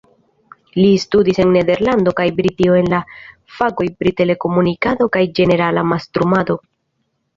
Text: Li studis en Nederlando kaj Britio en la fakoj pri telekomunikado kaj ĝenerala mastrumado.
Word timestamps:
Li 0.77 0.87
studis 1.03 1.39
en 1.43 1.51
Nederlando 1.57 2.13
kaj 2.21 2.25
Britio 2.39 2.77
en 2.79 2.89
la 2.95 3.03
fakoj 3.59 3.87
pri 4.01 4.15
telekomunikado 4.23 5.09
kaj 5.17 5.23
ĝenerala 5.41 5.85
mastrumado. 5.95 6.59